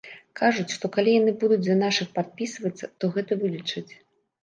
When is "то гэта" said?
2.99-3.41